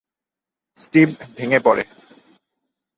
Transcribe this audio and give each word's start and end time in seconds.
Steve 0.77 1.09
ভেঙে 1.35 1.59
পড়ে। 1.65 1.83